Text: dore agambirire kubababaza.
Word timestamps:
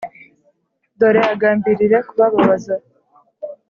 dore 0.99 1.21
agambirire 1.33 1.97
kubababaza. 2.07 2.75